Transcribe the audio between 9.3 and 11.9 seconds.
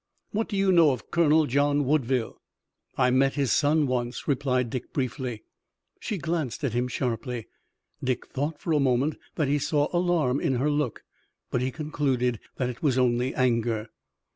that he saw alarm in her look, but he